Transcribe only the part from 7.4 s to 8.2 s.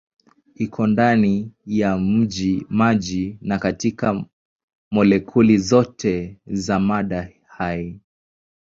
hai.